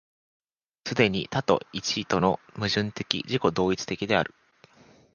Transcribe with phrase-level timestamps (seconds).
[0.83, 4.33] 既に多と一との矛盾的自己同一的である。